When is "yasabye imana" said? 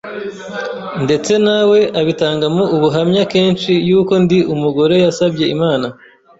5.05-5.87